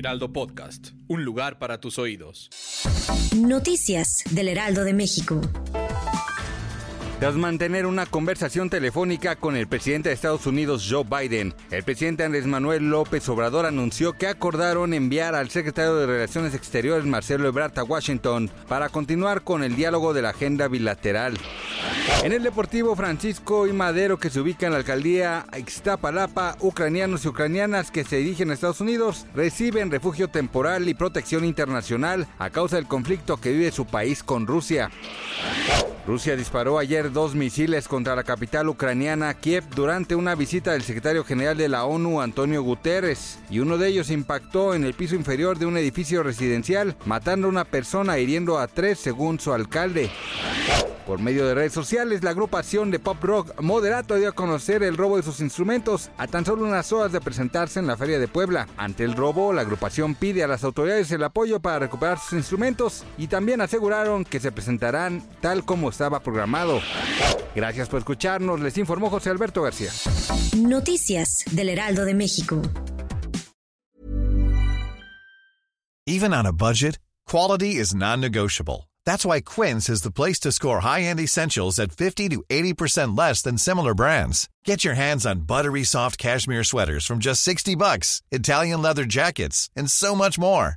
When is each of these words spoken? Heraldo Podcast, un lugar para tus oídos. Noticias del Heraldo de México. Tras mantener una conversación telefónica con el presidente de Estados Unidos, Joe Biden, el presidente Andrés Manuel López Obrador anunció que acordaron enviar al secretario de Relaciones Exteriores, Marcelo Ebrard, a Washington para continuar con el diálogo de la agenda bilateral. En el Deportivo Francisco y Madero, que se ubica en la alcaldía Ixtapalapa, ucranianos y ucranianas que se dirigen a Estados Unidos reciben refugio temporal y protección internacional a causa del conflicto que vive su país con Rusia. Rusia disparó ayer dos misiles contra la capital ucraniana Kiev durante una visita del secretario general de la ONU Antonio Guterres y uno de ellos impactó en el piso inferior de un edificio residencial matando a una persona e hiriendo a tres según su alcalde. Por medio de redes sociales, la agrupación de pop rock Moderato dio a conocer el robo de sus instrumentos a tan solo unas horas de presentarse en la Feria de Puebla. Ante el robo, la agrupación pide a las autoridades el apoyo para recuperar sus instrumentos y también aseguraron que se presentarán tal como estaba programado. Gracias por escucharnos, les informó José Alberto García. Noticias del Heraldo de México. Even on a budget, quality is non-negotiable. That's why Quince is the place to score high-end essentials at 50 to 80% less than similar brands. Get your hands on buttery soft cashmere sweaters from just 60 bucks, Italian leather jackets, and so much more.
Heraldo 0.00 0.32
Podcast, 0.32 0.92
un 1.08 1.26
lugar 1.26 1.58
para 1.58 1.78
tus 1.78 1.98
oídos. 1.98 2.48
Noticias 3.36 4.24
del 4.30 4.48
Heraldo 4.48 4.82
de 4.82 4.94
México. 4.94 5.42
Tras 7.18 7.34
mantener 7.34 7.84
una 7.84 8.06
conversación 8.06 8.70
telefónica 8.70 9.36
con 9.36 9.56
el 9.56 9.68
presidente 9.68 10.08
de 10.08 10.14
Estados 10.14 10.46
Unidos, 10.46 10.88
Joe 10.90 11.04
Biden, 11.04 11.52
el 11.70 11.82
presidente 11.82 12.24
Andrés 12.24 12.46
Manuel 12.46 12.88
López 12.88 13.28
Obrador 13.28 13.66
anunció 13.66 14.14
que 14.14 14.26
acordaron 14.26 14.94
enviar 14.94 15.34
al 15.34 15.50
secretario 15.50 15.96
de 15.96 16.06
Relaciones 16.06 16.54
Exteriores, 16.54 17.04
Marcelo 17.04 17.46
Ebrard, 17.46 17.78
a 17.78 17.84
Washington 17.84 18.50
para 18.68 18.88
continuar 18.88 19.42
con 19.42 19.62
el 19.62 19.76
diálogo 19.76 20.14
de 20.14 20.22
la 20.22 20.30
agenda 20.30 20.66
bilateral. 20.68 21.34
En 22.22 22.32
el 22.32 22.42
Deportivo 22.42 22.94
Francisco 22.96 23.66
y 23.66 23.72
Madero, 23.72 24.18
que 24.18 24.30
se 24.30 24.40
ubica 24.40 24.66
en 24.66 24.72
la 24.72 24.78
alcaldía 24.78 25.46
Ixtapalapa, 25.56 26.56
ucranianos 26.60 27.24
y 27.24 27.28
ucranianas 27.28 27.90
que 27.90 28.04
se 28.04 28.16
dirigen 28.16 28.50
a 28.50 28.54
Estados 28.54 28.80
Unidos 28.80 29.26
reciben 29.34 29.90
refugio 29.90 30.28
temporal 30.28 30.88
y 30.88 30.94
protección 30.94 31.44
internacional 31.44 32.26
a 32.38 32.50
causa 32.50 32.76
del 32.76 32.86
conflicto 32.86 33.38
que 33.38 33.52
vive 33.52 33.72
su 33.72 33.86
país 33.86 34.22
con 34.22 34.46
Rusia. 34.46 34.90
Rusia 36.10 36.34
disparó 36.34 36.76
ayer 36.76 37.12
dos 37.12 37.36
misiles 37.36 37.86
contra 37.86 38.16
la 38.16 38.24
capital 38.24 38.68
ucraniana 38.68 39.32
Kiev 39.32 39.62
durante 39.76 40.16
una 40.16 40.34
visita 40.34 40.72
del 40.72 40.82
secretario 40.82 41.22
general 41.22 41.56
de 41.56 41.68
la 41.68 41.84
ONU 41.84 42.20
Antonio 42.20 42.64
Guterres 42.64 43.38
y 43.48 43.60
uno 43.60 43.78
de 43.78 43.86
ellos 43.86 44.10
impactó 44.10 44.74
en 44.74 44.82
el 44.82 44.94
piso 44.94 45.14
inferior 45.14 45.56
de 45.56 45.66
un 45.66 45.76
edificio 45.76 46.24
residencial 46.24 46.96
matando 47.04 47.46
a 47.46 47.50
una 47.50 47.64
persona 47.64 48.16
e 48.16 48.22
hiriendo 48.22 48.58
a 48.58 48.66
tres 48.66 48.98
según 48.98 49.38
su 49.38 49.52
alcalde. 49.52 50.10
Por 51.10 51.18
medio 51.18 51.44
de 51.44 51.54
redes 51.54 51.72
sociales, 51.72 52.22
la 52.22 52.30
agrupación 52.30 52.92
de 52.92 53.00
pop 53.00 53.16
rock 53.24 53.60
Moderato 53.60 54.14
dio 54.14 54.28
a 54.28 54.32
conocer 54.32 54.84
el 54.84 54.96
robo 54.96 55.16
de 55.16 55.24
sus 55.24 55.40
instrumentos 55.40 56.08
a 56.16 56.28
tan 56.28 56.44
solo 56.44 56.64
unas 56.64 56.92
horas 56.92 57.10
de 57.10 57.20
presentarse 57.20 57.80
en 57.80 57.88
la 57.88 57.96
Feria 57.96 58.20
de 58.20 58.28
Puebla. 58.28 58.68
Ante 58.76 59.02
el 59.02 59.16
robo, 59.16 59.52
la 59.52 59.62
agrupación 59.62 60.14
pide 60.14 60.44
a 60.44 60.46
las 60.46 60.62
autoridades 60.62 61.10
el 61.10 61.24
apoyo 61.24 61.58
para 61.58 61.80
recuperar 61.80 62.20
sus 62.20 62.34
instrumentos 62.34 63.02
y 63.18 63.26
también 63.26 63.60
aseguraron 63.60 64.24
que 64.24 64.38
se 64.38 64.52
presentarán 64.52 65.20
tal 65.40 65.64
como 65.64 65.90
estaba 66.00 66.20
programado. 66.20 66.80
Gracias 67.54 67.88
por 67.88 67.98
escucharnos, 67.98 68.60
les 68.60 68.78
informó 68.78 69.10
José 69.10 69.28
Alberto 69.28 69.62
García. 69.62 69.90
Noticias 70.56 71.44
del 71.50 71.68
Heraldo 71.68 72.06
de 72.06 72.14
México. 72.14 72.62
Even 76.06 76.32
on 76.32 76.46
a 76.46 76.52
budget, 76.52 76.98
quality 77.26 77.76
is 77.76 77.94
non-negotiable. 77.94 78.88
That's 79.04 79.26
why 79.26 79.42
Quince 79.42 79.90
is 79.90 80.02
the 80.02 80.10
place 80.10 80.40
to 80.40 80.52
score 80.52 80.80
high-end 80.80 81.20
essentials 81.20 81.78
at 81.78 81.92
50 81.92 82.30
to 82.30 82.42
80% 82.48 83.16
less 83.16 83.42
than 83.42 83.58
similar 83.58 83.94
brands. 83.94 84.48
Get 84.64 84.82
your 84.84 84.94
hands 84.94 85.26
on 85.26 85.46
buttery 85.46 85.84
soft 85.84 86.16
cashmere 86.16 86.64
sweaters 86.64 87.04
from 87.04 87.18
just 87.18 87.42
60 87.42 87.76
bucks, 87.76 88.22
Italian 88.32 88.80
leather 88.80 89.04
jackets, 89.04 89.68
and 89.76 89.90
so 89.90 90.14
much 90.14 90.38
more. 90.38 90.76